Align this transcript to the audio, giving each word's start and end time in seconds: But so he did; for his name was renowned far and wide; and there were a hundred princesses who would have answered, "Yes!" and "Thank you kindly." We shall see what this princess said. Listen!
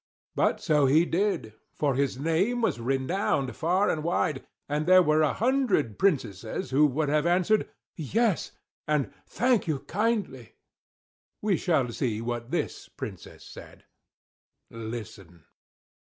But 0.33 0.59
so 0.59 0.87
he 0.87 1.05
did; 1.05 1.53
for 1.77 1.93
his 1.93 2.17
name 2.17 2.61
was 2.63 2.79
renowned 2.79 3.55
far 3.55 3.87
and 3.87 4.03
wide; 4.03 4.43
and 4.67 4.87
there 4.87 5.03
were 5.03 5.21
a 5.21 5.33
hundred 5.33 5.99
princesses 5.99 6.71
who 6.71 6.87
would 6.87 7.07
have 7.09 7.27
answered, 7.27 7.69
"Yes!" 7.95 8.51
and 8.87 9.13
"Thank 9.27 9.67
you 9.67 9.81
kindly." 9.81 10.55
We 11.39 11.55
shall 11.55 11.91
see 11.91 12.19
what 12.19 12.49
this 12.49 12.89
princess 12.89 13.43
said. 13.45 13.85
Listen! 14.71 15.45